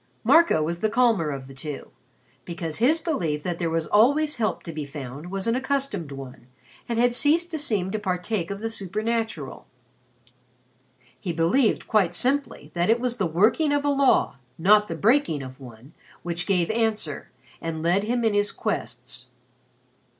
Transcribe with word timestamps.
Marco 0.23 0.63
was 0.63 0.79
the 0.79 0.89
calmer 0.89 1.29
of 1.29 1.45
the 1.45 1.53
two, 1.53 1.91
because 2.43 2.77
his 2.79 2.99
belief 2.99 3.43
that 3.43 3.59
there 3.59 3.69
was 3.69 3.85
always 3.85 4.37
help 4.37 4.63
to 4.63 4.71
be 4.73 4.83
found 4.83 5.29
was 5.29 5.45
an 5.45 5.55
accustomed 5.55 6.11
one 6.11 6.47
and 6.89 6.97
had 6.97 7.13
ceased 7.13 7.51
to 7.51 7.59
seem 7.59 7.91
to 7.91 7.99
partake 7.99 8.49
of 8.49 8.61
the 8.61 8.69
supernatural. 8.71 9.67
He 11.19 11.31
believed 11.31 11.87
quite 11.87 12.15
simply 12.15 12.71
that 12.73 12.89
it 12.89 12.99
was 12.99 13.17
the 13.17 13.27
working 13.27 13.71
of 13.71 13.85
a 13.85 13.89
law, 13.89 14.37
not 14.57 14.87
the 14.87 14.95
breaking 14.95 15.43
of 15.43 15.59
one, 15.59 15.93
which 16.23 16.47
gave 16.47 16.71
answer 16.71 17.29
and 17.61 17.83
led 17.83 18.05
him 18.05 18.23
in 18.23 18.33
his 18.33 18.51
quests. 18.51 19.27